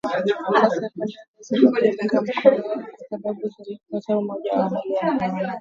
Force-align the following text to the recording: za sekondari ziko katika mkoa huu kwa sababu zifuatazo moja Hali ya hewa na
za 0.51 0.67
sekondari 0.69 1.11
ziko 1.39 1.71
katika 1.71 2.21
mkoa 2.21 2.51
huu 2.51 2.83
kwa 2.97 3.07
sababu 3.11 3.41
zifuatazo 3.49 4.21
moja 4.21 4.51
Hali 4.53 4.93
ya 4.93 4.99
hewa 5.01 5.27
na 5.27 5.49